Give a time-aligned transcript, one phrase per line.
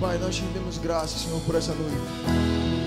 [0.00, 1.96] Pai, nós te rendemos graças, Senhor, por essa noite.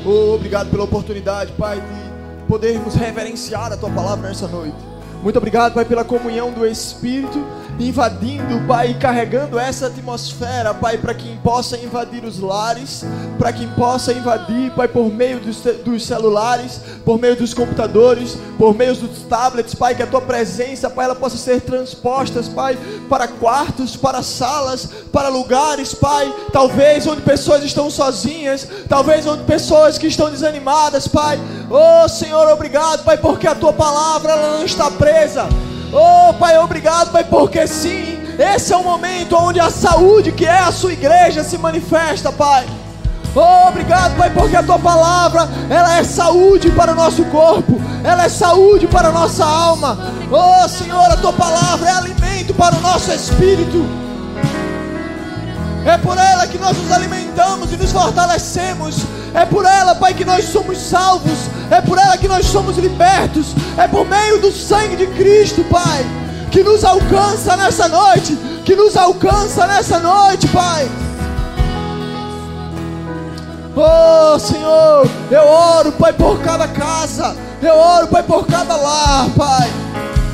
[0.05, 4.77] Oh, obrigado pela oportunidade, Pai, de podermos reverenciar a Tua palavra nessa noite.
[5.21, 7.45] Muito obrigado, Pai, pela comunhão do Espírito
[7.83, 13.03] invadindo, Pai, carregando essa atmosfera, Pai, para quem possa invadir os lares,
[13.37, 18.75] para quem possa invadir, Pai, por meio dos, dos, celulares, por meio dos computadores, por
[18.75, 22.77] meio dos tablets, Pai, que a tua presença, Pai, ela possa ser transposta, Pai,
[23.09, 29.97] para quartos, para salas, para lugares, Pai, talvez onde pessoas estão sozinhas, talvez onde pessoas
[29.97, 31.39] que estão desanimadas, Pai.
[31.69, 35.47] Oh, Senhor, obrigado, Pai, porque a tua palavra ela não está presa.
[35.93, 40.59] Oh, Pai, obrigado, Pai, porque sim, esse é o momento onde a saúde, que é
[40.59, 42.65] a sua igreja, se manifesta, Pai.
[43.35, 48.23] Oh, obrigado, Pai, porque a tua palavra, ela é saúde para o nosso corpo, ela
[48.23, 49.97] é saúde para a nossa alma.
[50.31, 53.85] Oh, Senhor, a tua palavra é alimento para o nosso espírito.
[55.85, 58.95] É por ela que nós nos alimentamos e nos fortalecemos.
[59.33, 61.49] É por ela, Pai, que nós somos salvos.
[61.69, 63.55] É por ela que nós somos libertos.
[63.77, 66.05] É por meio do sangue de Cristo, Pai,
[66.51, 68.37] que nos alcança nessa noite.
[68.65, 70.89] Que nos alcança nessa noite, Pai.
[73.75, 77.35] Oh, Senhor, eu oro, Pai, por cada casa.
[77.61, 79.71] Eu oro, Pai, por cada lar, Pai.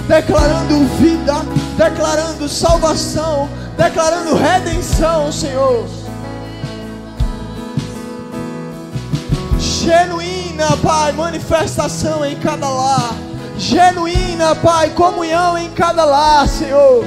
[0.07, 1.35] Declarando vida,
[1.77, 5.85] declarando salvação, declarando redenção, Senhor.
[9.87, 13.15] Genuína, Pai, manifestação em cada lar.
[13.57, 17.05] Genuína, Pai, comunhão em cada lar, Senhor.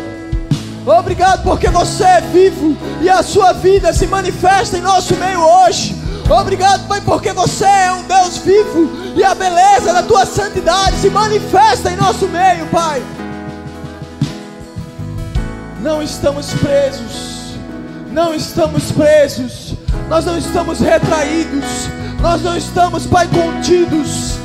[0.86, 5.94] Obrigado porque você é vivo e a sua vida se manifesta em nosso meio hoje.
[6.30, 11.10] Obrigado, Pai, porque você é um Deus vivo e a beleza da tua santidade se
[11.10, 13.02] manifesta em nosso meio, Pai.
[15.82, 17.58] Não estamos presos,
[18.10, 19.74] não estamos presos,
[20.08, 24.38] nós não estamos retraídos, nós não estamos, Pai, contidos.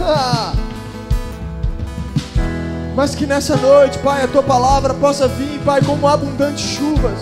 [0.00, 0.52] Ah.
[2.94, 7.18] Mas que nessa noite, Pai, a tua palavra possa vir, Pai, como abundantes chuvas,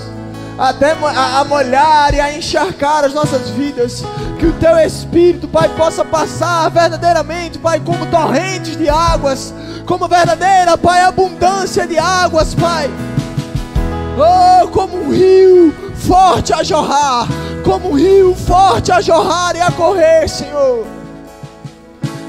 [0.59, 4.03] até a, molhar e a encharcar as nossas vidas.
[4.39, 9.53] Que o teu Espírito, Pai, possa passar verdadeiramente, Pai, como torrentes de águas
[9.91, 12.89] como verdadeira, Pai, abundância de águas, Pai.
[14.17, 17.29] Oh, como um rio forte a jorrar,
[17.65, 20.87] como um rio forte a jorrar e a correr, Senhor.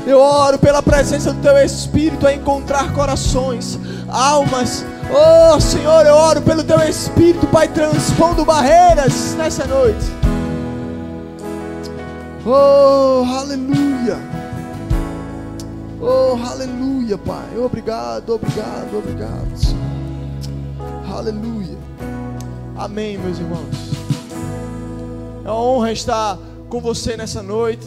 [0.05, 4.83] Eu oro pela presença do Teu Espírito a encontrar corações, almas.
[5.09, 10.05] Oh, Senhor, eu oro pelo Teu Espírito, Pai, transpondo barreiras nessa noite.
[12.45, 14.17] Oh, aleluia.
[16.01, 17.57] Oh, aleluia, Pai.
[17.57, 19.91] Obrigado, obrigado, obrigado.
[21.15, 21.80] Aleluia.
[22.81, 23.67] Amém, meus irmãos.
[25.45, 26.35] É uma honra estar
[26.67, 27.85] com você nessa noite.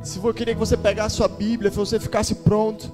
[0.00, 2.92] Se eu queria que você pegasse sua Bíblia, se você ficasse pronto.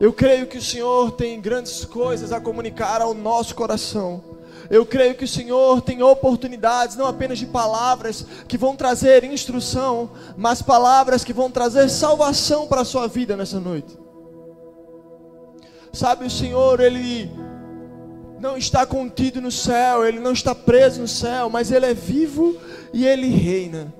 [0.00, 4.24] Eu creio que o Senhor tem grandes coisas a comunicar ao nosso coração.
[4.70, 10.08] Eu creio que o Senhor tem oportunidades, não apenas de palavras que vão trazer instrução,
[10.34, 13.98] mas palavras que vão trazer salvação para a sua vida nessa noite.
[15.92, 17.30] Sabe, o Senhor, Ele
[18.38, 22.56] não está contido no céu, Ele não está preso no céu, mas Ele é vivo
[22.92, 23.92] e Ele reina.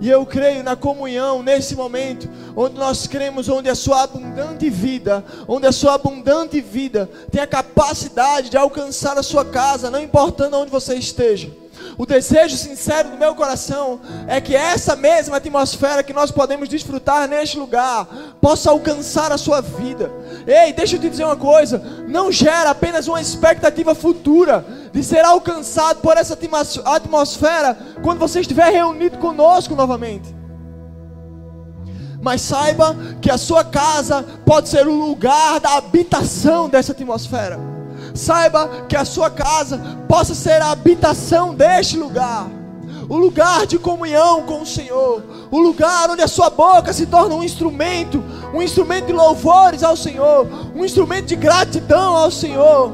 [0.00, 5.24] E eu creio na comunhão nesse momento, onde nós cremos, onde a sua abundante vida,
[5.48, 10.56] onde a sua abundante vida tem a capacidade de alcançar a sua casa, não importando
[10.56, 11.50] onde você esteja.
[11.96, 17.28] O desejo sincero do meu coração é que essa mesma atmosfera que nós podemos desfrutar
[17.28, 18.06] neste lugar
[18.40, 20.10] possa alcançar a sua vida.
[20.46, 25.24] Ei, deixa eu te dizer uma coisa: não gera apenas uma expectativa futura de ser
[25.24, 26.36] alcançado por essa
[26.84, 30.36] atmosfera quando você estiver reunido conosco novamente.
[32.20, 37.77] Mas saiba que a sua casa pode ser o lugar da habitação dessa atmosfera.
[38.14, 42.48] Saiba que a sua casa possa ser a habitação deste lugar.
[43.08, 47.34] O lugar de comunhão com o Senhor, o lugar onde a sua boca se torna
[47.34, 48.22] um instrumento,
[48.52, 52.92] um instrumento de louvores ao Senhor, um instrumento de gratidão ao Senhor.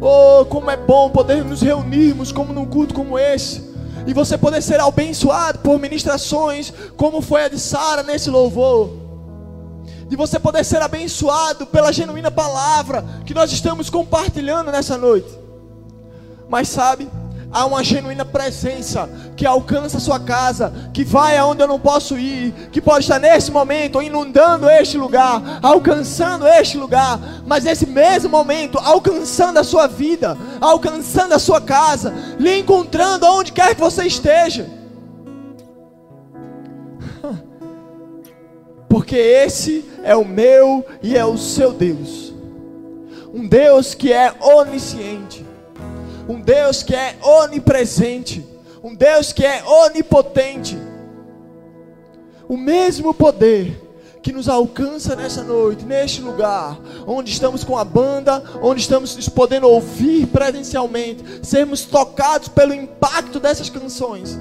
[0.00, 3.68] Oh, como é bom poder nos reunirmos como num culto como esse.
[4.06, 8.99] E você poder ser abençoado por ministrações, como foi a de Sara nesse louvor
[10.10, 15.28] de você poder ser abençoado pela genuína palavra que nós estamos compartilhando nessa noite.
[16.48, 17.08] Mas sabe,
[17.52, 22.18] há uma genuína presença que alcança a sua casa, que vai aonde eu não posso
[22.18, 28.30] ir, que pode estar nesse momento inundando este lugar, alcançando este lugar, mas nesse mesmo
[28.30, 34.04] momento alcançando a sua vida, alcançando a sua casa, lhe encontrando aonde quer que você
[34.08, 34.79] esteja.
[38.90, 42.34] Porque esse é o meu e é o seu Deus.
[43.32, 45.46] Um Deus que é onisciente
[46.30, 48.46] um Deus que é onipresente,
[48.84, 50.78] um Deus que é onipotente.
[52.48, 53.88] O mesmo poder
[54.22, 59.68] que nos alcança nessa noite, neste lugar, onde estamos com a banda, onde estamos podendo
[59.68, 64.38] ouvir presencialmente, sermos tocados pelo impacto dessas canções.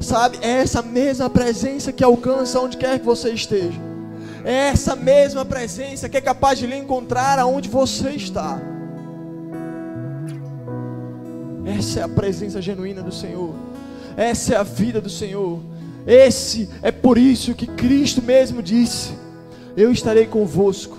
[0.00, 3.78] Sabe, é essa mesma presença que alcança onde quer que você esteja.
[4.44, 8.58] É essa mesma presença que é capaz de lhe encontrar aonde você está.
[11.66, 13.54] Essa é a presença genuína do Senhor.
[14.16, 15.60] Essa é a vida do Senhor.
[16.06, 19.12] Esse é por isso que Cristo mesmo disse:
[19.76, 20.96] Eu estarei convosco.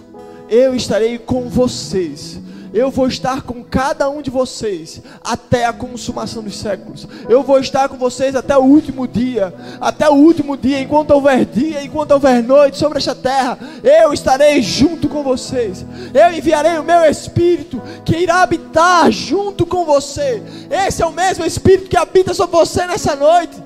[0.48, 2.39] Eu estarei com vocês
[2.73, 7.07] eu vou estar com cada um de vocês até a consumação dos séculos.
[7.27, 11.45] Eu vou estar com vocês até o último dia, até o último dia, enquanto houver
[11.45, 15.85] dia, enquanto houver noite sobre esta terra, eu estarei junto com vocês.
[16.13, 20.41] Eu enviarei o meu espírito que irá habitar junto com você.
[20.69, 23.62] Esse é o mesmo espírito que habita sobre você nessa noite.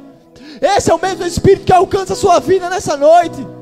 [0.61, 3.54] Esse é o mesmo espírito que alcança a sua vida nessa noite.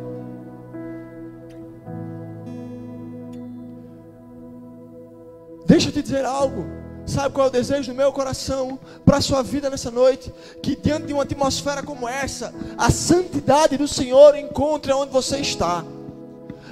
[5.65, 6.65] Deixa eu te dizer algo.
[7.05, 10.33] Sabe qual é o desejo do meu coração para a sua vida nessa noite?
[10.61, 15.83] Que diante de uma atmosfera como essa, a santidade do Senhor encontre onde você está.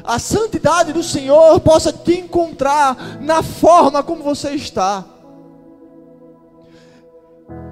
[0.04, 5.06] A santidade do Senhor possa te encontrar na forma como você está.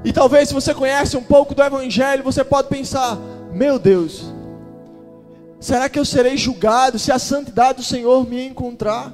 [0.03, 3.17] E talvez se você conhece um pouco do Evangelho, você pode pensar:
[3.51, 4.25] meu Deus,
[5.59, 9.13] será que eu serei julgado se a santidade do Senhor me encontrar?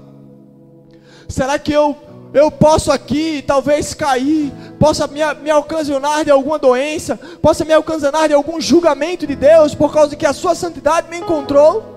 [1.28, 1.96] Será que eu
[2.36, 8.28] eu posso aqui talvez cair, possa me, me ocasionar de alguma doença, possa me ocasionar
[8.28, 11.96] de algum julgamento de Deus por causa de que a sua santidade me encontrou?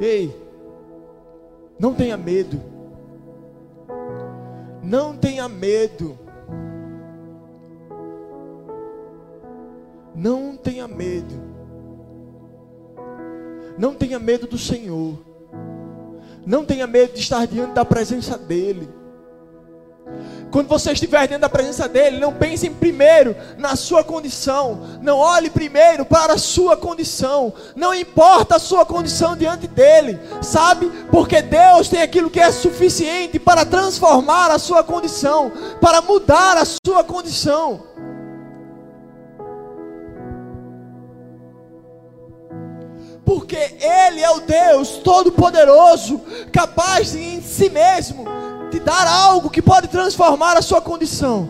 [0.00, 0.32] Ei,
[1.76, 2.62] não tenha medo,
[4.80, 6.16] não tenha medo,
[10.14, 11.34] não tenha medo,
[13.78, 15.18] não tenha medo do Senhor.
[16.44, 18.88] Não tenha medo de estar diante da presença dEle.
[20.50, 24.80] Quando você estiver diante da presença dEle, não pense primeiro na sua condição.
[25.02, 27.52] Não olhe primeiro para a sua condição.
[27.74, 30.18] Não importa a sua condição diante dEle.
[30.40, 30.90] Sabe?
[31.10, 35.50] Porque Deus tem aquilo que é suficiente para transformar a sua condição.
[35.80, 37.82] Para mudar a sua condição.
[43.26, 48.24] Porque Ele é o Deus Todo-Poderoso, capaz de em si mesmo
[48.70, 51.48] te dar algo que pode transformar a sua condição.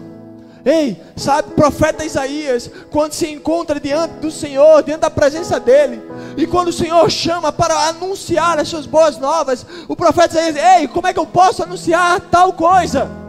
[0.65, 6.03] Ei, sabe, profeta Isaías, quando se encontra diante do Senhor, diante da presença dEle,
[6.37, 10.89] e quando o Senhor chama para anunciar as suas boas novas, o profeta Isaías, ei,
[10.89, 13.26] como é que eu posso anunciar tal coisa?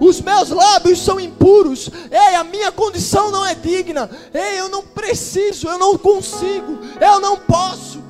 [0.00, 4.82] Os meus lábios são impuros, ei, a minha condição não é digna, ei, eu não
[4.82, 8.02] preciso, eu não consigo, eu não posso.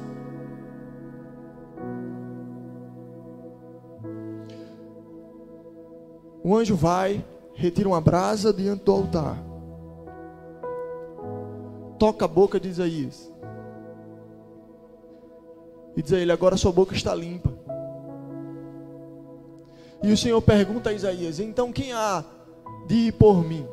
[6.45, 7.25] O anjo vai,
[7.55, 9.37] retira uma brasa diante do altar,
[11.99, 13.33] toca a boca de Isaías,
[15.97, 17.62] e diz a ele: Agora sua boca está limpa.
[20.03, 22.25] E o Senhor pergunta a Isaías: Então quem há
[22.87, 23.67] de ir por mim?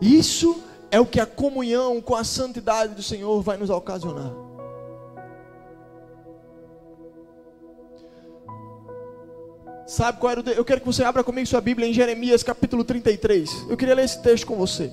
[0.00, 4.32] Isso é o que a comunhão com a santidade do Senhor vai nos ocasionar.
[9.86, 10.42] Sabe qual era o.
[10.42, 10.56] De...
[10.56, 13.66] Eu quero que você abra comigo sua Bíblia em Jeremias capítulo 33.
[13.68, 14.90] Eu queria ler esse texto com você.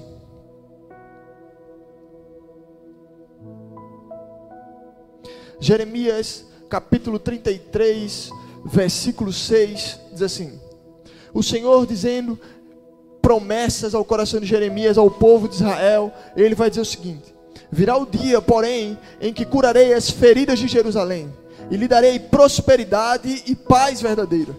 [5.59, 8.29] Jeremias capítulo 33,
[8.63, 10.59] versículo 6, diz assim:
[11.33, 12.39] O Senhor dizendo
[13.21, 17.33] promessas ao coração de Jeremias, ao povo de Israel, ele vai dizer o seguinte:
[17.71, 21.33] Virá o dia, porém, em que curarei as feridas de Jerusalém,
[21.71, 24.55] e lhe darei prosperidade e paz verdadeira.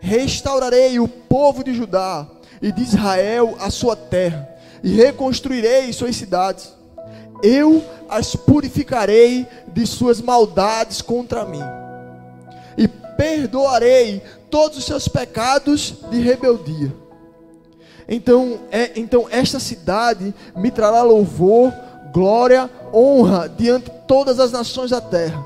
[0.00, 2.26] Restaurarei o povo de Judá
[2.60, 4.48] e de Israel a sua terra,
[4.82, 6.77] e reconstruirei suas cidades
[7.42, 11.62] eu as purificarei de suas maldades contra mim.
[13.16, 16.94] perdoarei todos os seus pecados de rebeldia.
[18.08, 21.72] Então, é, então esta cidade me trará louvor,
[22.12, 25.44] glória, honra diante de todas as nações da terra.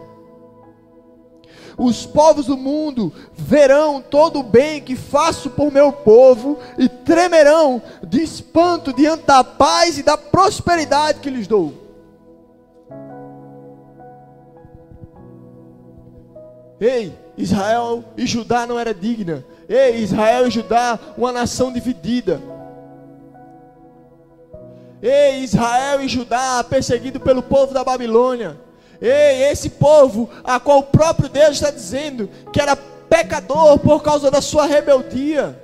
[1.77, 7.83] Os povos do mundo verão todo o bem que faço por meu povo e tremerão
[8.07, 11.82] de espanto diante da paz e da prosperidade que lhes dou.
[16.83, 19.45] Ei, Israel e Judá não era digna.
[19.69, 22.43] Ei, Israel e Judá, uma nação dividida.
[25.01, 28.59] Ei, Israel e Judá, perseguido pelo povo da Babilônia.
[29.01, 34.29] Ei, esse povo, a qual o próprio Deus está dizendo que era pecador por causa
[34.29, 35.62] da sua rebeldia,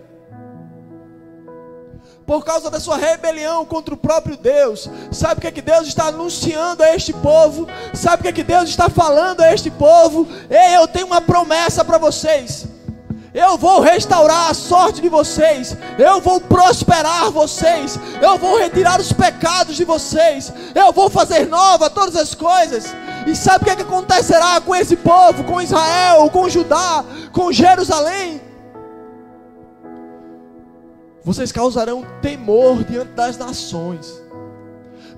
[2.29, 4.87] por causa da sua rebelião contra o próprio Deus.
[5.11, 7.67] Sabe o que é que Deus está anunciando a este povo?
[7.95, 10.29] Sabe o que é que Deus está falando a este povo?
[10.51, 12.67] Ei, eu tenho uma promessa para vocês.
[13.33, 15.75] Eu vou restaurar a sorte de vocês.
[15.99, 17.99] Eu vou prosperar vocês.
[18.21, 20.53] Eu vou retirar os pecados de vocês.
[20.75, 22.95] Eu vou fazer nova todas as coisas.
[23.27, 27.51] E sabe o que, é que acontecerá com esse povo, com Israel, com Judá, com
[27.51, 28.48] Jerusalém?
[31.29, 34.19] Vocês causarão temor diante das nações.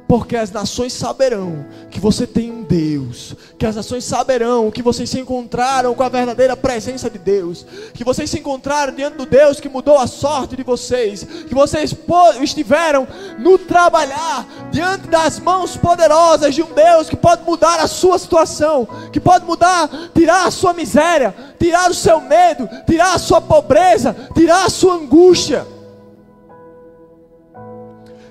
[0.09, 5.09] Porque as nações saberão que você tem um Deus, que as nações saberão que vocês
[5.09, 7.64] se encontraram com a verdadeira presença de Deus,
[7.95, 11.95] que vocês se encontraram diante do Deus que mudou a sorte de vocês, que vocês
[12.43, 13.07] estiveram
[13.38, 18.85] no trabalhar diante das mãos poderosas de um Deus que pode mudar a sua situação,
[19.12, 24.17] que pode mudar, tirar a sua miséria, tirar o seu medo, tirar a sua pobreza,
[24.35, 25.79] tirar a sua angústia.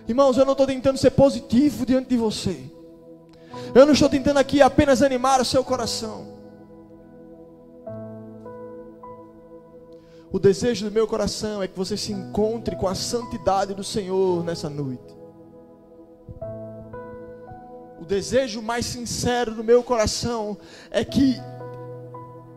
[0.10, 2.60] Irmãos, eu não estou tentando ser positivo diante de você.
[3.76, 6.40] Eu não estou tentando aqui apenas animar o seu coração.
[10.32, 14.44] O desejo do meu coração é que você se encontre com a santidade do Senhor
[14.44, 15.16] nessa noite.
[18.02, 20.58] O desejo mais sincero do meu coração
[20.90, 21.36] é que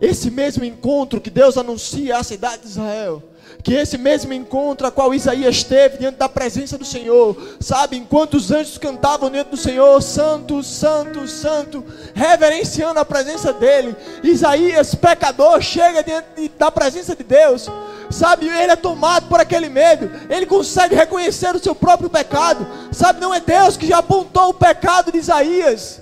[0.03, 3.23] esse mesmo encontro que Deus anuncia à cidade de Israel
[3.63, 8.35] que esse mesmo encontro a qual Isaías teve diante da presença do Senhor, sabe, enquanto
[8.35, 15.61] os anjos cantavam diante do Senhor, Santo, Santo, Santo, reverenciando a presença dele, Isaías, pecador,
[15.61, 17.69] chega diante da presença de Deus,
[18.11, 23.21] sabe, ele é tomado por aquele medo, ele consegue reconhecer o seu próprio pecado, sabe,
[23.21, 26.02] não é Deus que já apontou o pecado de Isaías,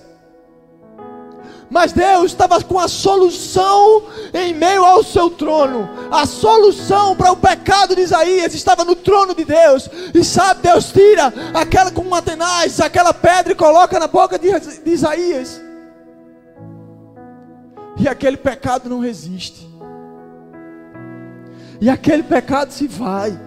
[1.71, 4.03] mas Deus estava com a solução
[4.35, 5.89] em meio ao seu trono.
[6.11, 9.89] A solução para o pecado de Isaías estava no trono de Deus.
[10.12, 14.50] E sabe, Deus tira aquela com uma tenaz, aquela pedra e coloca na boca de,
[14.59, 15.61] de Isaías.
[17.97, 19.69] E aquele pecado não resiste.
[21.81, 23.39] E aquele pecado se vai.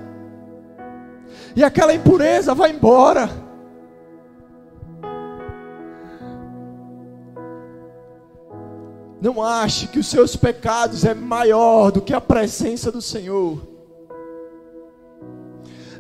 [1.55, 3.29] E aquela impureza vai embora.
[9.23, 13.57] Não ache que os seus pecados é maior do que a presença do Senhor.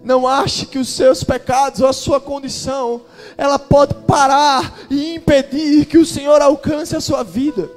[0.03, 3.03] Não ache que os seus pecados ou a sua condição,
[3.37, 7.71] ela pode parar e impedir que o Senhor alcance a sua vida.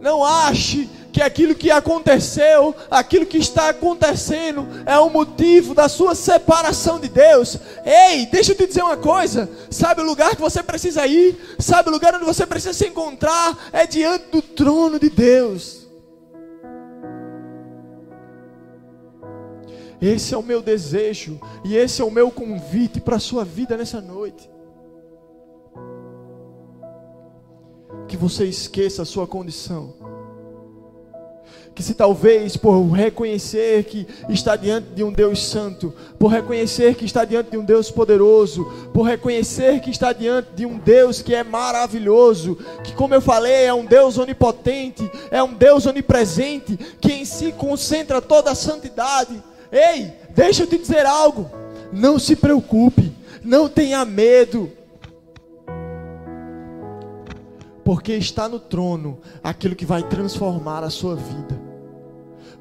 [0.00, 6.14] Não ache que aquilo que aconteceu, aquilo que está acontecendo, é o motivo da sua
[6.14, 7.58] separação de Deus.
[7.84, 11.38] Ei, deixa eu te dizer uma coisa: sabe o lugar que você precisa ir?
[11.58, 13.70] Sabe o lugar onde você precisa se encontrar?
[13.72, 15.82] É diante do trono de Deus.
[20.00, 23.76] Esse é o meu desejo e esse é o meu convite para a sua vida
[23.76, 24.50] nessa noite.
[28.08, 30.01] Que você esqueça a sua condição
[31.74, 37.04] que se talvez por reconhecer que está diante de um Deus santo, por reconhecer que
[37.04, 41.34] está diante de um Deus poderoso, por reconhecer que está diante de um Deus que
[41.34, 47.12] é maravilhoso, que como eu falei, é um Deus onipotente, é um Deus onipresente, que
[47.12, 49.42] em si concentra toda a santidade.
[49.70, 51.50] Ei, deixa eu te dizer algo.
[51.90, 53.12] Não se preocupe,
[53.42, 54.70] não tenha medo.
[57.84, 61.61] Porque está no trono aquilo que vai transformar a sua vida.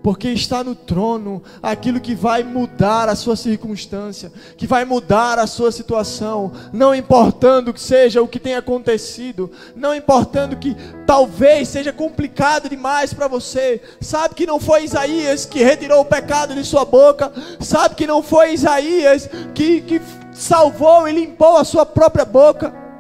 [0.04, 5.46] Porque está no trono aquilo que vai mudar a sua circunstância, que vai mudar a
[5.46, 11.94] sua situação, não importando que seja o que tenha acontecido, não importando que talvez seja
[11.94, 13.82] complicado demais para você.
[14.00, 18.24] Sabe que não foi Isaías que retirou o pecado de sua boca, sabe que não
[18.24, 20.02] foi Isaías que, que
[20.34, 22.91] salvou e limpou a sua própria boca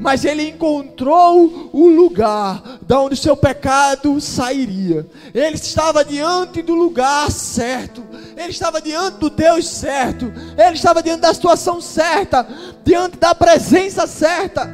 [0.00, 5.06] mas ele encontrou o lugar da onde seu pecado sairia.
[5.34, 8.04] Ele estava diante do lugar certo.
[8.36, 10.32] Ele estava diante do Deus certo.
[10.56, 12.46] Ele estava diante da situação certa,
[12.84, 14.68] diante da presença certa.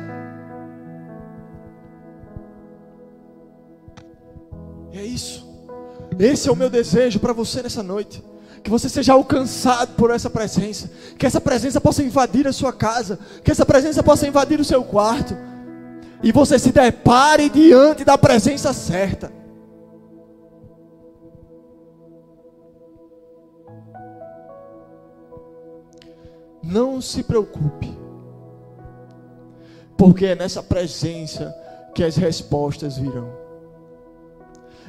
[4.92, 5.44] É isso.
[6.18, 8.22] Esse é o meu desejo para você nessa noite
[8.64, 13.18] que você seja alcançado por essa presença, que essa presença possa invadir a sua casa,
[13.44, 15.36] que essa presença possa invadir o seu quarto,
[16.22, 19.30] e você se depare diante da presença certa.
[26.62, 27.94] Não se preocupe,
[29.94, 31.54] porque é nessa presença
[31.94, 33.43] que as respostas virão.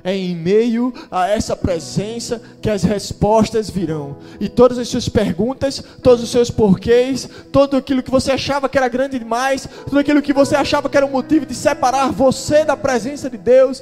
[0.06, 4.18] É em meio a essa presença que as respostas virão.
[4.40, 8.78] E todas as suas perguntas, todos os seus porquês, tudo aquilo que você achava que
[8.78, 12.64] era grande demais, tudo aquilo que você achava que era um motivo de separar você
[12.64, 13.82] da presença de Deus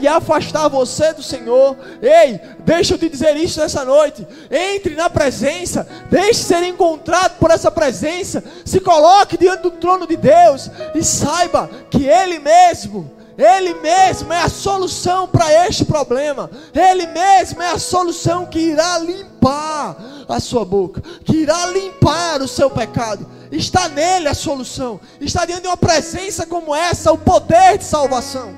[0.00, 1.76] e afastar você do Senhor.
[2.00, 4.26] Ei, deixa eu te dizer isso nessa noite.
[4.50, 8.42] Entre na presença, deixe ser encontrado por essa presença.
[8.64, 14.42] Se coloque diante do trono de Deus e saiba que Ele mesmo ele mesmo é
[14.42, 16.50] a solução para este problema.
[16.74, 19.96] Ele mesmo é a solução que irá limpar
[20.28, 23.26] a sua boca, que irá limpar o seu pecado.
[23.50, 25.00] Está nele a solução.
[25.18, 28.54] Está diante de uma presença como essa, o poder de salvação.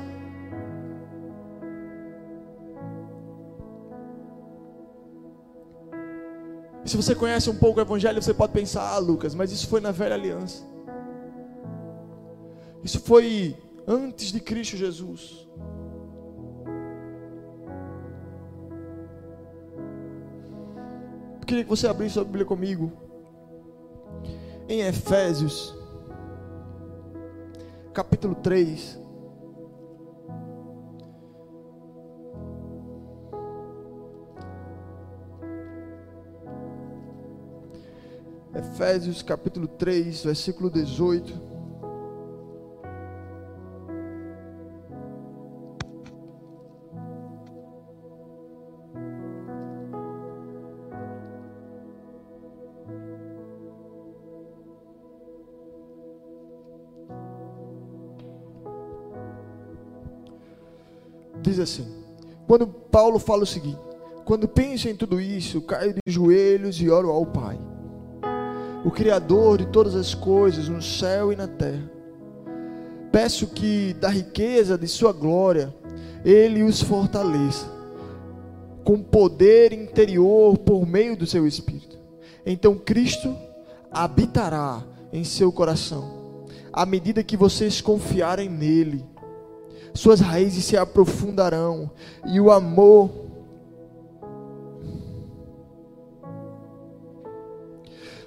[6.85, 9.81] Se você conhece um pouco o Evangelho, você pode pensar, ah, Lucas, mas isso foi
[9.81, 10.65] na velha aliança.
[12.83, 13.57] Isso foi
[13.93, 15.47] antes de Cristo Jesus.
[21.41, 22.91] Eu queria que você abrisse a Bíblia comigo.
[24.69, 25.77] Em Efésios,
[27.93, 29.01] capítulo 3.
[38.55, 41.52] Efésios capítulo 3, versículo 18.
[61.63, 61.87] Assim:
[62.47, 63.79] quando Paulo fala o seguinte:
[64.25, 67.59] quando penso em tudo isso, caio de joelhos e oro ao Pai,
[68.85, 71.91] o Criador de todas as coisas no céu e na terra.
[73.11, 75.75] Peço que da riqueza de Sua glória
[76.25, 77.67] Ele os fortaleça
[78.83, 81.99] com poder interior por meio do Seu Espírito.
[82.45, 83.37] Então Cristo
[83.91, 86.23] habitará em seu coração
[86.73, 89.05] à medida que vocês confiarem nele
[89.95, 91.91] suas raízes se aprofundarão
[92.27, 93.11] e o amor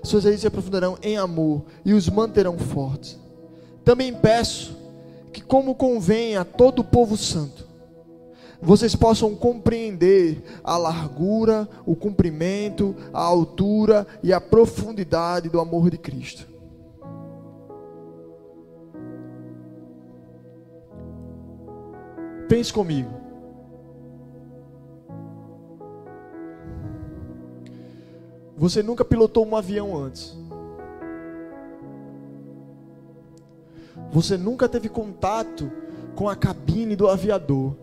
[0.04, 3.20] suas raízes se aprofundarão em amor e os manterão fortes.
[3.84, 4.78] Também peço
[5.34, 7.66] que, como convém a todo o povo santo,
[8.62, 15.98] vocês possam compreender a largura, o comprimento, a altura e a profundidade do amor de
[15.98, 16.55] Cristo
[22.48, 23.10] Pense comigo.
[28.56, 30.38] Você nunca pilotou um avião antes.
[34.12, 35.72] Você nunca teve contato
[36.16, 37.76] com a cabine do aviador.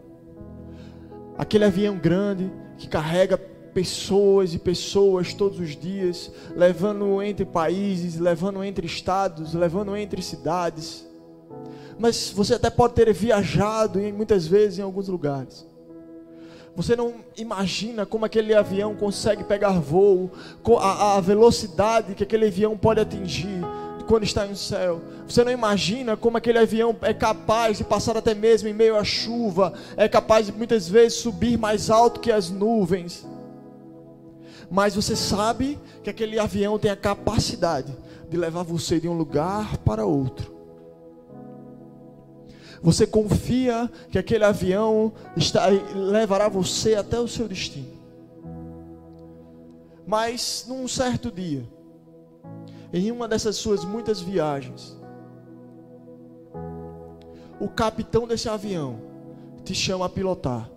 [1.37, 8.63] Aquele avião grande que carrega pessoas e pessoas todos os dias, levando entre países, levando
[8.63, 11.07] entre estados, levando entre cidades
[12.03, 15.65] mas você até pode ter viajado em, muitas vezes em alguns lugares.
[16.75, 20.29] Você não imagina como aquele avião consegue pegar voo,
[20.81, 23.61] a, a velocidade que aquele avião pode atingir
[24.09, 25.01] quando está no céu.
[25.29, 29.05] Você não imagina como aquele avião é capaz de passar até mesmo em meio à
[29.05, 33.25] chuva, é capaz de muitas vezes subir mais alto que as nuvens.
[34.69, 37.97] Mas você sabe que aquele avião tem a capacidade
[38.29, 40.52] de levar você de um lugar para outro
[42.83, 48.03] você confia que aquele avião está, levará você até o seu destino.
[50.05, 51.63] Mas num certo dia,
[52.93, 54.99] em uma dessas suas muitas viagens,
[57.61, 59.01] o capitão desse avião
[59.65, 60.69] te chama a pilotar.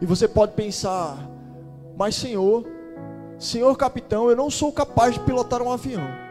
[0.00, 1.30] E você pode pensar,
[1.96, 2.66] mas Senhor,
[3.38, 6.21] Senhor capitão, eu não sou capaz de pilotar um avião.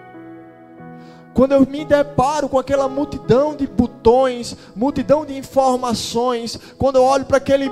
[1.34, 7.26] Quando eu me deparo com aquela multidão de botões, multidão de informações, quando eu olho
[7.26, 7.70] para aquele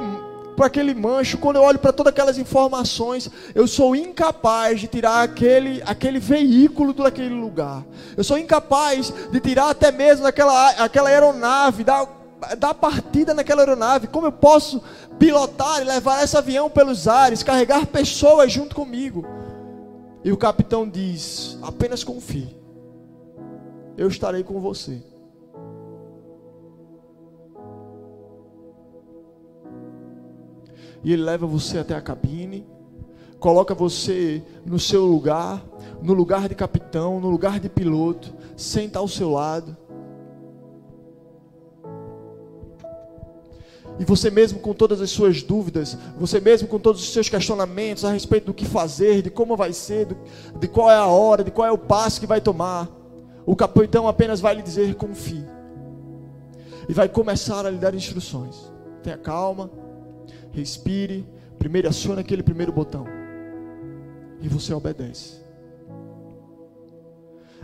[0.60, 5.24] para aquele mancho, quando eu olho para todas aquelas informações, eu sou incapaz de tirar
[5.24, 7.86] aquele, aquele veículo daquele lugar.
[8.18, 12.06] Eu sou incapaz de tirar até mesmo aquela, aquela aeronave, dar,
[12.58, 14.08] dar partida naquela aeronave.
[14.08, 14.84] Como eu posso
[15.18, 19.26] pilotar e levar esse avião pelos ares, carregar pessoas junto comigo?
[20.26, 22.54] E o capitão diz: apenas confie,
[24.00, 25.02] eu estarei com você.
[31.04, 32.66] e ele leva você até a cabine,
[33.40, 35.66] coloca você no seu lugar,
[36.02, 39.78] no lugar de capitão, no lugar de piloto, senta ao seu lado.
[43.98, 48.06] E você mesmo com todas as suas dúvidas, você mesmo com todos os seus questionamentos
[48.06, 50.08] a respeito do que fazer, de como vai ser,
[50.58, 52.90] de qual é a hora, de qual é o passo que vai tomar,
[53.50, 55.44] o capitão apenas vai lhe dizer confie.
[56.88, 58.72] E vai começar a lhe dar instruções.
[59.02, 59.72] Tenha calma,
[60.52, 63.08] respire, primeiro acione aquele primeiro botão.
[64.40, 65.42] E você obedece.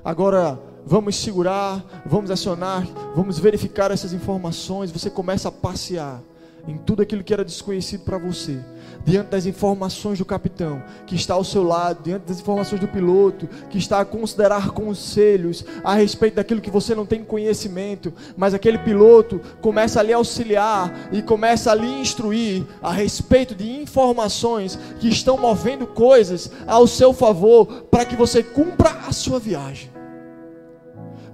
[0.04, 2.84] Agora, vamos segurar, vamos acionar,
[3.16, 4.90] vamos verificar essas informações.
[4.90, 6.20] Você começa a passear
[6.68, 8.60] em tudo aquilo que era desconhecido para você
[9.06, 13.48] diante das informações do capitão, que está ao seu lado, diante das informações do piloto,
[13.70, 18.80] que está a considerar conselhos a respeito daquilo que você não tem conhecimento, mas aquele
[18.80, 25.08] piloto começa a lhe auxiliar e começa a lhe instruir a respeito de informações que
[25.08, 29.92] estão movendo coisas ao seu favor para que você cumpra a sua viagem.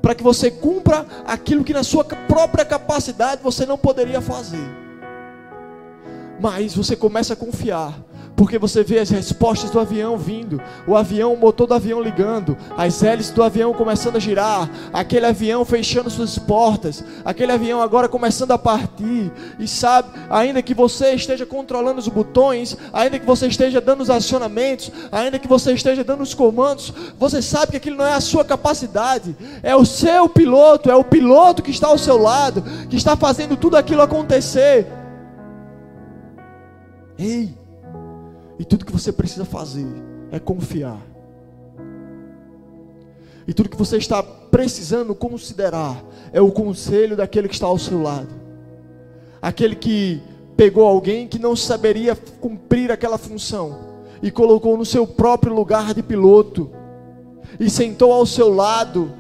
[0.02, 4.91] Para que você cumpra aquilo que na sua própria capacidade você não poderia fazer.
[6.42, 7.94] Mas você começa a confiar,
[8.36, 12.58] porque você vê as respostas do avião vindo, o avião, o motor do avião ligando,
[12.76, 18.10] as hélices do avião começando a girar, aquele avião fechando suas portas, aquele avião agora
[18.10, 23.46] começando a partir, e sabe, ainda que você esteja controlando os botões, ainda que você
[23.46, 27.98] esteja dando os acionamentos, ainda que você esteja dando os comandos, você sabe que aquilo
[27.98, 32.00] não é a sua capacidade, é o seu piloto, é o piloto que está ao
[32.00, 35.01] seu lado, que está fazendo tudo aquilo acontecer.
[37.18, 37.54] Ei!
[38.60, 39.88] E tudo que você precisa fazer
[40.32, 41.02] é confiar.
[43.48, 48.02] E tudo que você está precisando considerar é o conselho daquele que está ao seu
[48.02, 48.30] lado.
[49.42, 50.22] Aquele que
[50.56, 53.80] pegou alguém que não saberia cumprir aquela função
[54.22, 56.70] e colocou no seu próprio lugar de piloto
[57.60, 59.12] e sentou ao seu lado.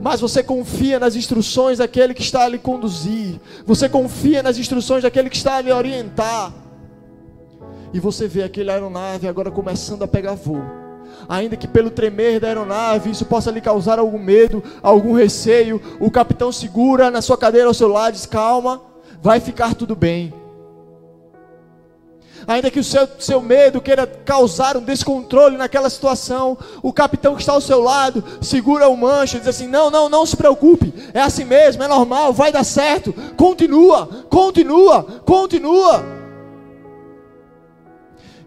[0.00, 3.38] Mas você confia nas instruções daquele que está a lhe conduzir.
[3.66, 6.52] Você confia nas instruções daquele que está a lhe orientar
[7.92, 10.62] e você vê aquele aeronave agora começando a pegar voo.
[11.28, 16.10] Ainda que pelo tremer da aeronave isso possa lhe causar algum medo, algum receio, o
[16.10, 18.82] capitão segura na sua cadeira ao seu lado, diz: calma,
[19.20, 20.32] vai ficar tudo bem.
[22.46, 27.40] Ainda que o seu, seu medo queira causar um descontrole naquela situação, o capitão que
[27.40, 30.94] está ao seu lado segura o mancho e diz assim: Não, não, não se preocupe,
[31.12, 36.15] é assim mesmo, é normal, vai dar certo, continua, continua, continua.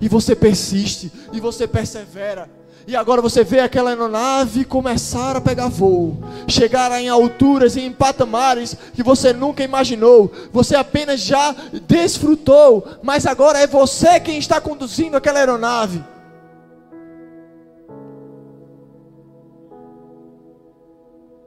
[0.02, 2.50] E você persiste, e você persevera.
[2.88, 7.92] E agora você vê aquela aeronave começar a pegar voo, chegar em alturas e em
[7.92, 10.32] patamares que você nunca imaginou.
[10.52, 11.56] Você apenas já
[11.88, 16.04] desfrutou, mas agora é você quem está conduzindo aquela aeronave.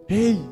[0.09, 0.52] Ei,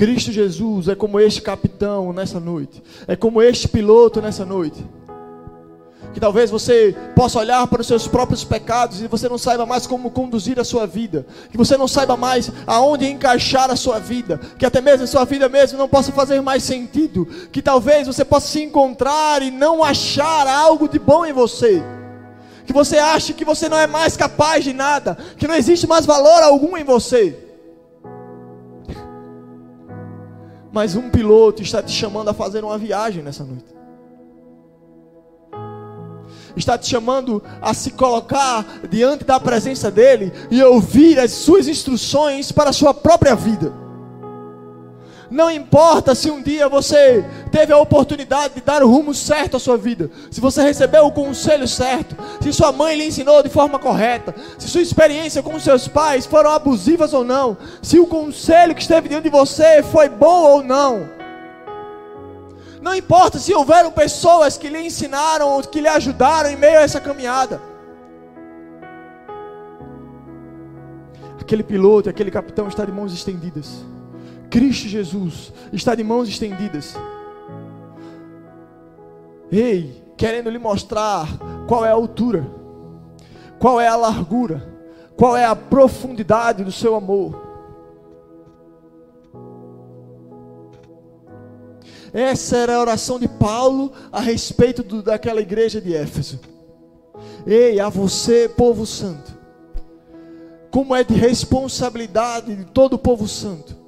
[0.00, 4.82] Cristo Jesus é como este capitão nessa noite, é como este piloto nessa noite.
[6.14, 9.86] Que talvez você possa olhar para os seus próprios pecados e você não saiba mais
[9.86, 14.40] como conduzir a sua vida, que você não saiba mais aonde encaixar a sua vida,
[14.58, 18.24] que até mesmo a sua vida mesmo não possa fazer mais sentido, que talvez você
[18.24, 21.82] possa se encontrar e não achar algo de bom em você.
[22.64, 26.06] Que você ache que você não é mais capaz de nada, que não existe mais
[26.06, 27.49] valor algum em você.
[30.72, 33.74] Mas um piloto está te chamando a fazer uma viagem nessa noite.
[36.56, 42.52] Está te chamando a se colocar diante da presença dele e ouvir as suas instruções
[42.52, 43.72] para a sua própria vida.
[45.30, 49.60] Não importa se um dia você teve a oportunidade de dar o rumo certo à
[49.60, 53.78] sua vida, se você recebeu o conselho certo, se sua mãe lhe ensinou de forma
[53.78, 58.82] correta, se sua experiência com seus pais foram abusivas ou não, se o conselho que
[58.82, 61.08] esteve diante de você foi bom ou não.
[62.82, 67.00] Não importa se houveram pessoas que lhe ensinaram, que lhe ajudaram em meio a essa
[67.00, 67.60] caminhada.
[71.40, 73.84] Aquele piloto, aquele capitão está de mãos estendidas.
[74.50, 76.94] Cristo Jesus está de mãos estendidas.
[79.50, 81.26] Ei, querendo lhe mostrar
[81.66, 82.46] qual é a altura,
[83.58, 84.68] qual é a largura,
[85.16, 87.48] qual é a profundidade do seu amor.
[92.12, 96.40] Essa era a oração de Paulo a respeito do, daquela igreja de Éfeso.
[97.46, 99.38] Ei, a você, povo santo,
[100.70, 103.79] como é de responsabilidade de todo o povo santo,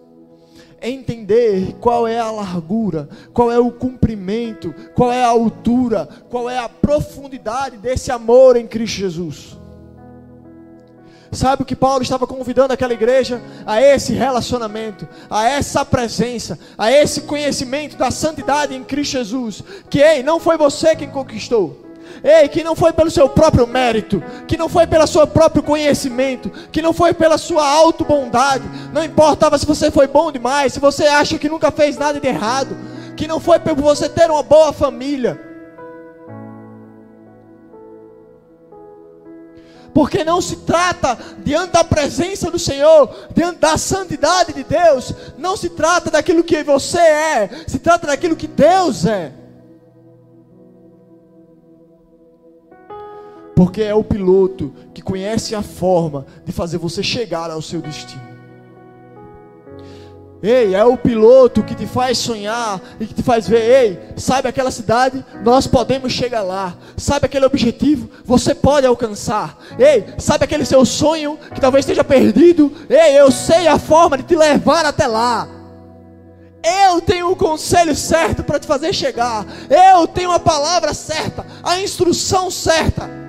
[0.82, 6.58] entender qual é a largura, qual é o comprimento, qual é a altura, qual é
[6.58, 9.58] a profundidade desse amor em Cristo Jesus.
[11.32, 13.40] Sabe o que Paulo estava convidando aquela igreja?
[13.64, 19.64] A esse relacionamento, a essa presença, a esse conhecimento da santidade em Cristo Jesus.
[19.88, 21.91] Que, ei, não foi você quem conquistou.
[22.22, 26.50] Ei, que não foi pelo seu próprio mérito, que não foi pelo seu próprio conhecimento,
[26.70, 28.64] que não foi pela sua auto-bondade.
[28.92, 32.28] Não importava se você foi bom demais, se você acha que nunca fez nada de
[32.28, 32.76] errado,
[33.16, 35.52] que não foi por você ter uma boa família
[39.94, 45.56] porque não se trata diante da presença do Senhor, diante da santidade de Deus, não
[45.56, 49.32] se trata daquilo que você é, se trata daquilo que Deus é.
[53.54, 58.32] Porque é o piloto que conhece a forma de fazer você chegar ao seu destino.
[60.42, 64.48] Ei, é o piloto que te faz sonhar e que te faz ver, ei, sabe
[64.48, 65.24] aquela cidade?
[65.44, 66.74] Nós podemos chegar lá.
[66.96, 68.10] Sabe aquele objetivo?
[68.24, 69.56] Você pode alcançar.
[69.78, 72.72] Ei, sabe aquele seu sonho que talvez esteja perdido?
[72.90, 75.46] Ei, eu sei a forma de te levar até lá.
[76.64, 79.46] Eu tenho o conselho certo para te fazer chegar.
[79.70, 83.21] Eu tenho a palavra certa, a instrução certa.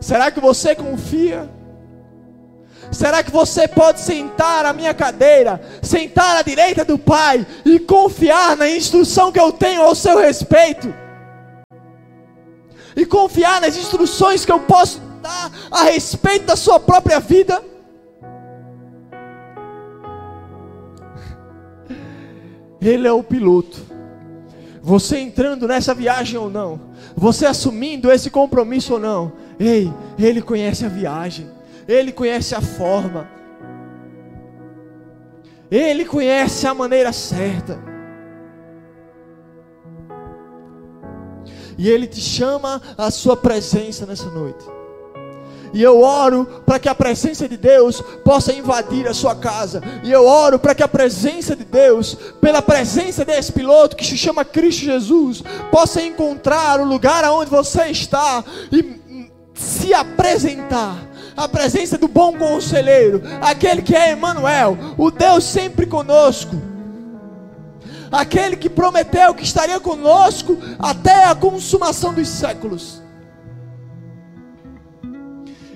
[0.00, 1.48] Será que você confia?
[2.90, 8.56] Será que você pode sentar à minha cadeira, sentar à direita do Pai e confiar
[8.56, 10.92] na instrução que eu tenho ao seu respeito?
[12.96, 17.62] E confiar nas instruções que eu posso dar a respeito da sua própria vida?
[22.80, 23.78] Ele é o piloto.
[24.82, 26.80] Você entrando nessa viagem ou não,
[27.14, 31.60] você assumindo esse compromisso ou não, ei, ele conhece a viagem.
[31.90, 33.28] Ele conhece a forma,
[35.68, 37.78] Ele conhece a maneira certa.
[41.76, 44.64] E Ele te chama à Sua presença nessa noite.
[45.72, 49.80] E eu oro para que a presença de Deus possa invadir a sua casa.
[50.02, 54.16] E eu oro para que a presença de Deus, pela presença desse piloto que se
[54.16, 58.99] chama Cristo Jesus, possa encontrar o lugar aonde você está e
[59.60, 60.96] se apresentar
[61.36, 66.56] a presença do bom conselheiro, aquele que é Emmanuel, o Deus sempre conosco.
[68.10, 73.00] Aquele que prometeu que estaria conosco até a consumação dos séculos.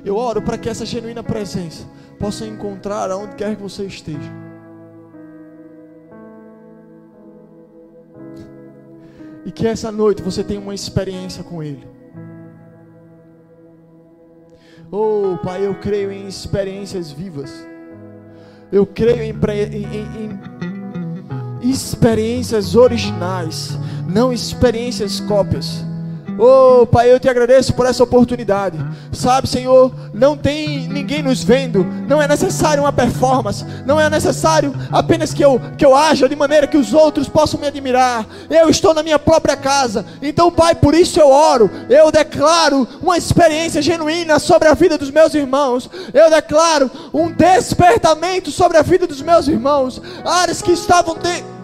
[0.04, 1.86] Eu oro para que essa genuína presença
[2.18, 4.32] possa encontrar aonde quer que você esteja.
[9.44, 11.93] E que essa noite você tenha uma experiência com Ele.
[14.96, 17.50] Oh, Pai, eu creio em experiências vivas.
[18.70, 20.38] Eu creio em, em,
[21.60, 23.76] em experiências originais,
[24.08, 25.84] não experiências cópias.
[26.38, 28.78] Oh, Pai, eu te agradeço por essa oportunidade.
[29.12, 34.74] Sabe, Senhor, não tem ninguém nos vendo, não é necessário uma performance, não é necessário
[34.90, 38.26] apenas que eu, que eu haja de maneira que os outros possam me admirar.
[38.50, 43.16] Eu estou na minha própria casa, então, Pai, por isso eu oro, eu declaro uma
[43.16, 49.06] experiência genuína sobre a vida dos meus irmãos, eu declaro um despertamento sobre a vida
[49.06, 51.54] dos meus irmãos, áreas que estavam de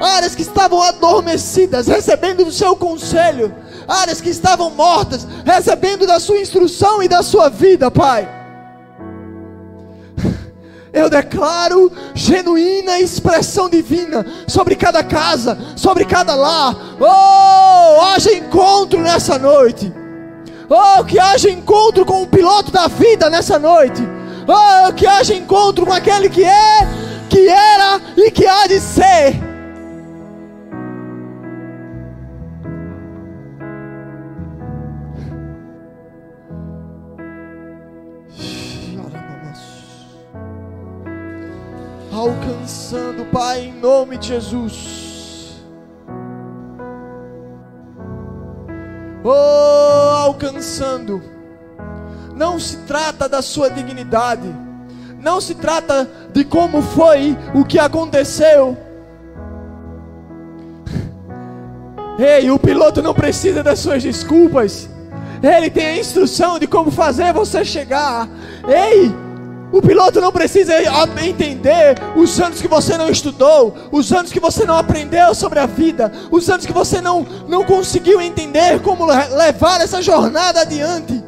[0.00, 3.54] áreas que estavam adormecidas, recebendo do seu conselho,
[3.86, 8.28] áreas que estavam mortas, recebendo da sua instrução e da sua vida, Pai.
[10.94, 16.76] Eu declaro genuína expressão divina sobre cada casa, sobre cada lar.
[17.00, 19.92] Oh, haja encontro nessa noite.
[20.70, 24.02] Oh, que haja encontro com o piloto da vida nessa noite.
[24.46, 26.88] Oh, que haja encontro com aquele que é,
[27.28, 29.53] que era e que há de ser.
[42.24, 45.62] Alcançando, Pai, em nome de Jesus.
[49.22, 51.22] Oh, alcançando.
[52.34, 54.54] Não se trata da sua dignidade,
[55.20, 58.76] não se trata de como foi o que aconteceu.
[62.18, 64.88] Ei, o piloto não precisa das suas desculpas.
[65.42, 68.28] Ele tem a instrução de como fazer você chegar.
[68.66, 69.12] Ei,
[69.74, 70.72] o piloto não precisa
[71.20, 75.66] entender os anos que você não estudou, os anos que você não aprendeu sobre a
[75.66, 81.20] vida, os anos que você não, não conseguiu entender como levar essa jornada adiante.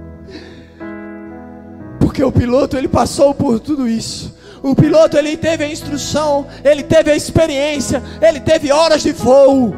[1.98, 4.38] Porque o piloto ele passou por tudo isso.
[4.62, 9.72] O piloto ele teve a instrução, ele teve a experiência, ele teve horas de voo.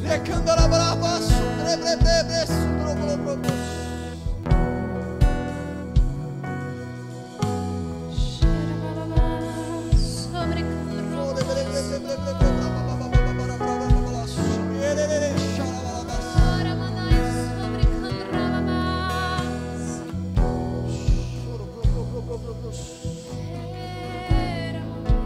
[0.00, 2.94] Lekandra Brabasso, Brebre Brebre, Sundro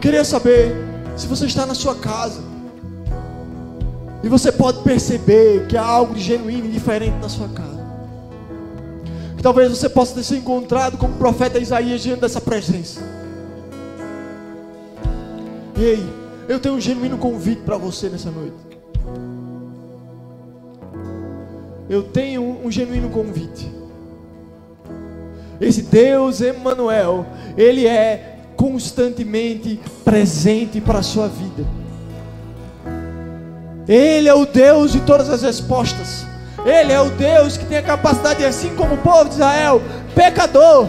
[0.03, 0.75] Queria saber
[1.17, 2.43] se você está na sua casa
[4.21, 7.81] e você pode perceber que há algo de genuíno e diferente na sua casa.
[9.37, 13.01] Que talvez você possa ter se encontrado como o profeta Isaías diante dessa presença.
[15.77, 16.05] Ei,
[16.49, 18.57] eu tenho um genuíno convite para você nessa noite.
[21.89, 23.71] Eu tenho um genuíno convite.
[25.61, 27.25] Esse Deus Emmanuel,
[27.57, 28.32] Ele é
[28.63, 31.67] constantemente presente para a sua vida.
[33.89, 36.25] Ele é o Deus de todas as respostas.
[36.65, 39.83] Ele é o Deus que tem a capacidade, assim como o povo de Israel,
[40.15, 40.87] pecador,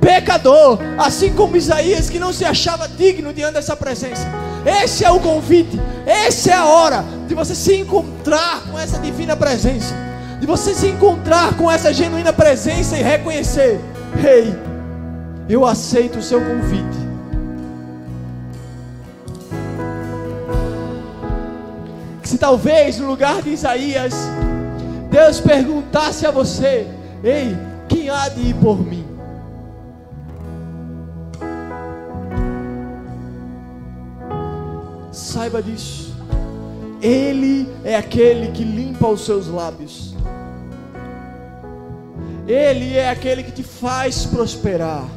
[0.00, 4.24] pecador, assim como Isaías, que não se achava digno diante dessa presença.
[4.64, 5.76] Esse é o convite,
[6.06, 9.92] essa é a hora de você se encontrar com essa divina presença,
[10.38, 13.80] de você se encontrar com essa genuína presença e reconhecer:
[14.24, 14.54] Ei, hey,
[15.48, 17.07] eu aceito o seu convite.
[22.28, 24.12] Se talvez no lugar de Isaías,
[25.10, 26.86] Deus perguntasse a você:
[27.24, 27.56] Ei,
[27.88, 29.08] quem há de ir por mim?
[35.10, 36.14] Saiba disso.
[37.00, 40.14] Ele é aquele que limpa os seus lábios.
[42.46, 45.08] Ele é aquele que te faz prosperar.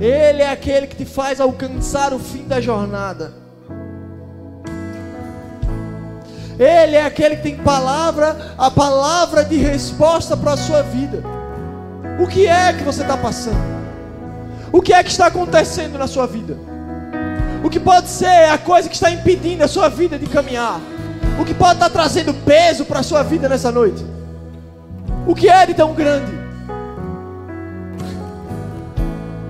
[0.00, 3.43] Ele é aquele que te faz alcançar o fim da jornada.
[6.58, 11.22] Ele é aquele que tem palavra, a palavra de resposta para a sua vida.
[12.20, 13.74] O que é que você está passando?
[14.72, 16.56] O que é que está acontecendo na sua vida?
[17.62, 20.80] O que pode ser a coisa que está impedindo a sua vida de caminhar?
[21.40, 24.04] O que pode estar trazendo peso para a sua vida nessa noite?
[25.26, 26.32] O que é de tão grande?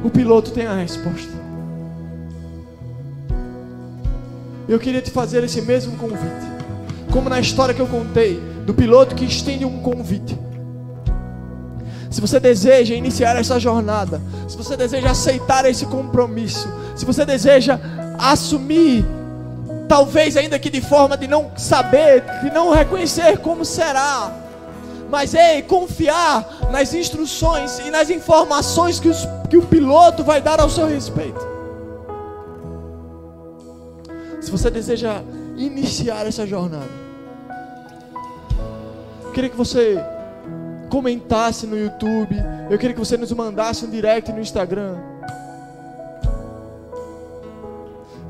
[0.03, 1.33] O piloto tem a resposta.
[4.67, 6.54] Eu queria te fazer esse mesmo convite
[7.15, 10.37] como na história que eu contei, do piloto que estende um convite.
[12.11, 17.79] Se você deseja iniciar essa jornada, se você deseja aceitar esse compromisso, se você deseja
[18.19, 19.07] assumir,
[19.89, 24.33] talvez ainda que de forma de não saber, de não reconhecer como será,
[25.09, 30.61] mas ei, confiar nas instruções e nas informações que, os, que o piloto vai dar
[30.61, 31.47] ao seu respeito.
[34.41, 35.23] Se você deseja
[35.57, 37.04] iniciar essa jornada,
[39.35, 39.99] queria que você
[40.89, 42.37] comentasse no YouTube.
[42.71, 44.97] Eu queria que você nos mandasse um direct no Instagram.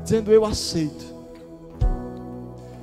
[0.03, 1.05] Dizendo: Eu aceito.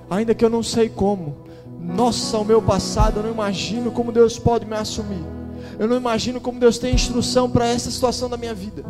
[0.09, 1.43] Ainda que eu não sei como.
[1.79, 5.25] Nossa, o meu passado, eu não imagino como Deus pode me assumir.
[5.79, 8.85] Eu não imagino como Deus tem instrução para essa situação da minha vida.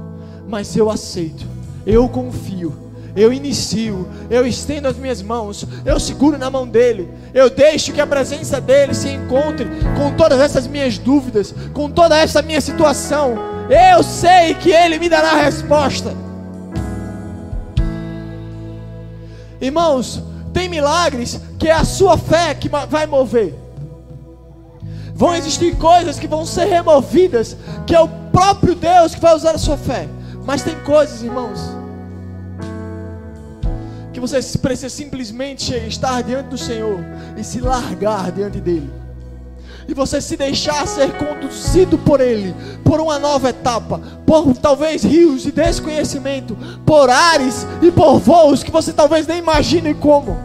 [0.47, 1.47] Mas eu aceito.
[1.87, 7.51] Eu confio eu inicio, eu estendo as minhas mãos, eu seguro na mão dele, eu
[7.51, 12.41] deixo que a presença dele se encontre com todas essas minhas dúvidas, com toda essa
[12.41, 13.35] minha situação.
[13.69, 16.15] Eu sei que ele me dará a resposta.
[19.61, 23.55] Irmãos, tem milagres que é a sua fé que vai mover.
[25.15, 27.57] Vão existir coisas que vão ser removidas,
[27.87, 30.09] que é o próprio Deus que vai usar a sua fé.
[30.45, 31.61] Mas tem coisas, irmãos,
[34.23, 37.01] você precisa simplesmente estar diante do Senhor
[37.37, 38.89] e se largar diante dele.
[39.89, 42.55] E você se deixar ser conduzido por Ele,
[42.85, 46.57] por uma nova etapa, por talvez rios de desconhecimento,
[46.87, 50.39] por ares e por voos que você talvez nem imagine como.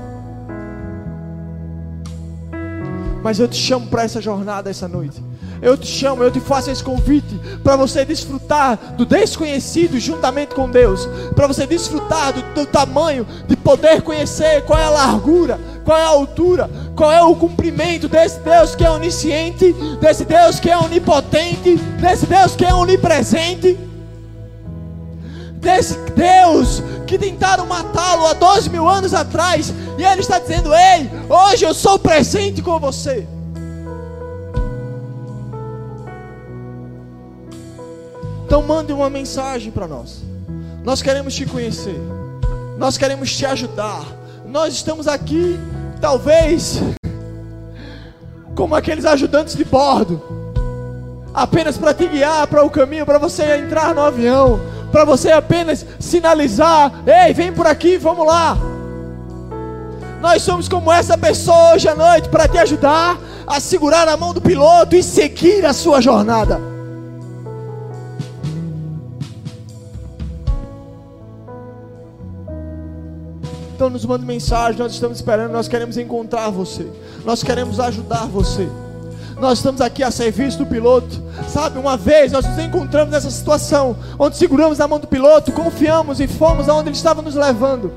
[3.21, 5.23] Mas eu te chamo para essa jornada essa noite.
[5.61, 10.69] Eu te chamo, eu te faço esse convite para você desfrutar do desconhecido juntamente com
[10.69, 15.97] Deus, para você desfrutar do, do, tamanho de poder conhecer qual é a largura, qual
[15.97, 20.69] é a altura, qual é o cumprimento desse Deus que é onisciente, desse Deus que
[20.69, 23.77] é onipotente, desse Deus que é onipresente,
[25.55, 31.09] desse Deus que tentaram matá-lo há dois mil anos atrás, e Ele está dizendo: Ei,
[31.29, 33.27] hoje eu sou presente com você.
[38.47, 40.23] Então mande uma mensagem para nós.
[40.81, 41.99] Nós queremos te conhecer.
[42.77, 44.05] Nós queremos te ajudar.
[44.45, 45.59] Nós estamos aqui,
[45.99, 46.81] talvez,
[48.55, 50.23] como aqueles ajudantes de bordo,
[51.33, 54.61] apenas para te guiar para o caminho, para você entrar no avião,
[54.93, 58.57] para você apenas sinalizar: ei, vem por aqui, vamos lá.
[60.21, 64.33] Nós somos como essa pessoa hoje à noite para te ajudar a segurar a mão
[64.33, 66.76] do piloto e seguir a sua jornada.
[73.77, 76.87] Então nos mande mensagem, nós estamos esperando, nós queremos encontrar você.
[77.23, 78.67] Nós queremos ajudar você.
[79.39, 81.21] Nós estamos aqui a serviço do piloto.
[81.47, 86.19] Sabe, uma vez nós nos encontramos nessa situação, onde seguramos a mão do piloto, confiamos
[86.19, 87.93] e fomos aonde ele estava nos levando.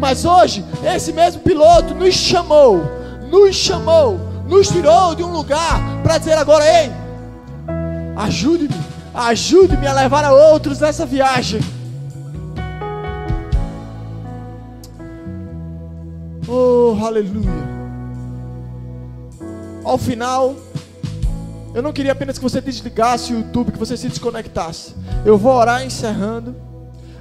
[0.00, 2.82] Mas hoje, esse mesmo piloto nos chamou,
[3.30, 4.18] nos chamou,
[4.48, 6.90] nos tirou de um lugar para dizer agora, ei,
[8.16, 8.74] ajude-me,
[9.12, 11.60] ajude-me a levar a outros nessa viagem.
[16.88, 17.50] Oh, aleluia.
[19.82, 20.54] Ao final,
[21.74, 24.94] eu não queria apenas que você desligasse o YouTube, que você se desconectasse.
[25.24, 26.54] Eu vou orar encerrando.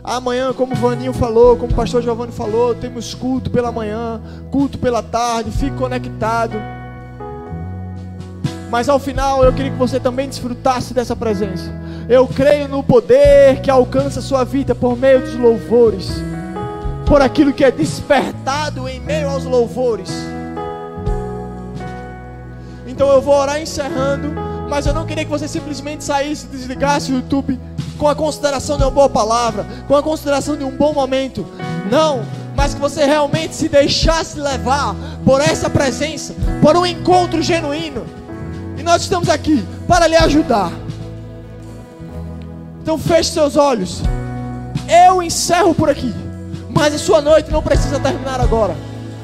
[0.03, 4.77] Amanhã, como o Vaninho falou, como o pastor Giovanni falou, temos culto pela manhã, culto
[4.77, 6.61] pela tarde, fique conectado.
[8.69, 11.73] Mas ao final eu queria que você também desfrutasse dessa presença.
[12.07, 16.34] Eu creio no poder que alcança a sua vida por meio dos louvores
[17.05, 20.09] por aquilo que é despertado em meio aos louvores.
[22.87, 24.33] Então eu vou orar encerrando,
[24.69, 27.59] mas eu não queria que você simplesmente saísse, desligasse o YouTube
[27.97, 31.45] com a consideração de uma boa palavra, com a consideração de um bom momento.
[31.91, 32.25] Não,
[32.55, 38.05] mas que você realmente se deixasse levar por essa presença, por um encontro genuíno.
[38.77, 40.71] E nós estamos aqui para lhe ajudar.
[42.81, 44.01] Então feche seus olhos.
[44.87, 46.24] Eu encerro por aqui.
[46.75, 48.75] Mas a sua noite não precisa terminar agora.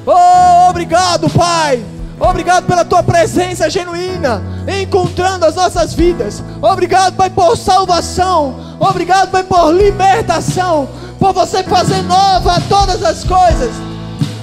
[0.06, 1.84] Oh, obrigado, Pai.
[2.18, 4.42] Obrigado pela tua presença genuína,
[4.82, 6.42] encontrando as nossas vidas.
[6.62, 8.78] Obrigado, Pai, por salvação.
[8.80, 10.88] Obrigado, Pai, por libertação.
[11.20, 13.72] Por você fazer nova todas as coisas.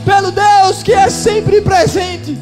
[0.05, 2.39] Pelo Deus que é sempre presente.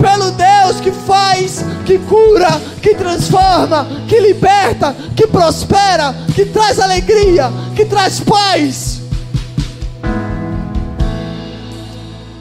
[0.00, 7.50] Pelo Deus que faz, que cura, que transforma, que liberta, que prospera, que traz alegria,
[7.74, 8.95] que traz paz.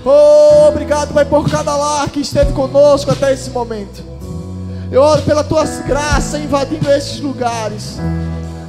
[0.08, 4.04] Oh, obrigado, Pai, por cada lar que esteve conosco até esse momento.
[4.92, 7.98] Eu oro pela tua graça invadindo esses lugares.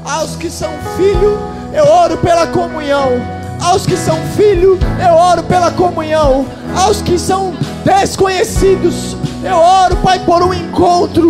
[0.02, 1.38] Aos que são filho,
[1.74, 3.10] eu oro pela comunhão.
[3.60, 6.46] Aos que são filho, eu oro pela comunhão.
[6.74, 9.14] Aos que são desconhecidos,
[9.44, 11.28] eu oro, Pai, por um encontro.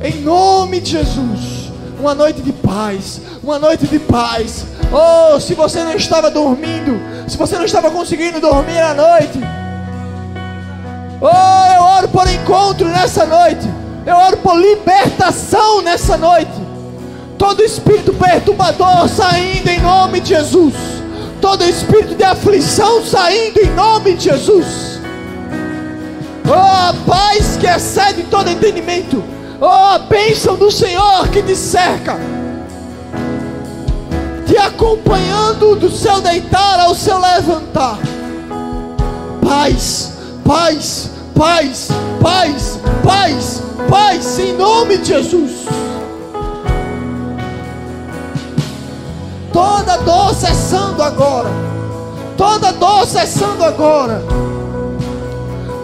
[0.00, 5.84] Em nome de Jesus, uma noite de paz, uma noite de paz Oh, se você
[5.84, 9.38] não estava dormindo, se você não estava conseguindo dormir à noite,
[11.20, 13.68] Oh, eu oro por encontro nessa noite.
[14.06, 16.52] Eu oro por libertação nessa noite.
[17.36, 20.74] Todo espírito perturbador saindo em nome de Jesus.
[21.40, 25.00] Todo espírito de aflição saindo em nome de Jesus.
[26.48, 29.22] Oh, a paz que excede todo entendimento.
[29.60, 32.16] Oh, a bênção do Senhor que te cerca.
[34.58, 37.98] Acompanhando do seu deitar ao seu levantar.
[39.46, 40.12] Paz,
[40.44, 41.88] paz, paz,
[42.20, 45.66] paz, paz, paz, em nome de Jesus.
[49.52, 51.48] Toda dor cessando agora.
[52.36, 54.22] Toda dor cessando agora.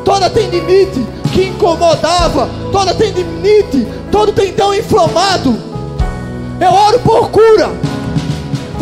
[0.05, 5.57] Toda tendinite que incomodava, toda tendinite, todo tendão inflamado.
[6.61, 7.94] Eu oro por cura.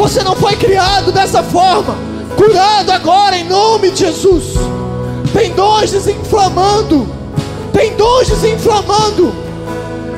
[0.02, 1.96] Você não foi criado dessa forma.
[2.36, 4.54] Curado agora em nome de Jesus.
[5.32, 7.08] Tendões desinflamando.
[7.72, 9.32] Tendões desinflamando.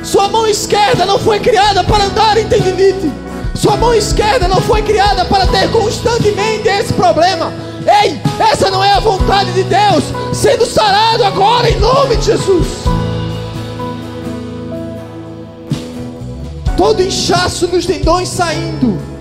[0.03, 3.13] Sua mão esquerda não foi criada para andar em tendinite.
[3.55, 7.53] Sua mão esquerda não foi criada para ter constantemente esse problema.
[8.03, 10.05] Ei, essa não é a vontade de Deus.
[10.33, 12.69] Sendo sarado agora em nome de Jesus.
[16.75, 19.14] Todo inchaço nos tendões saindo.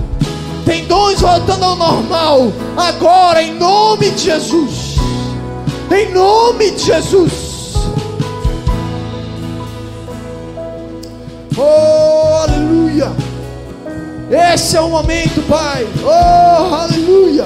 [0.65, 2.53] Tendões voltando ao normal.
[2.77, 4.95] Agora em nome de Jesus.
[5.91, 7.73] Em nome de Jesus.
[11.57, 13.11] Oh, aleluia.
[14.53, 15.87] Esse é o momento, Pai.
[16.03, 17.45] Oh, aleluia.